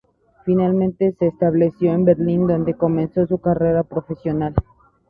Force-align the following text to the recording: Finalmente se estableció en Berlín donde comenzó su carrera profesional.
Finalmente 0.45 1.15
se 1.19 1.27
estableció 1.27 1.93
en 1.93 2.05
Berlín 2.05 2.47
donde 2.47 2.73
comenzó 2.75 3.27
su 3.27 3.37
carrera 3.37 3.83
profesional. 3.83 4.55